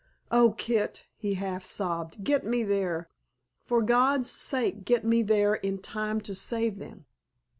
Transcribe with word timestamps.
"Oh, 0.31 0.53
Kit," 0.53 1.05
he 1.15 1.35
half 1.35 1.63
sobbed, 1.63 2.23
"get 2.23 2.43
me 2.43 2.63
there—for 2.63 3.83
God's 3.83 4.31
sake 4.31 4.83
get 4.83 5.05
me 5.05 5.21
there 5.21 5.53
in 5.53 5.77
time 5.77 6.19
to 6.21 6.33
save 6.33 6.79
them!" 6.79 7.05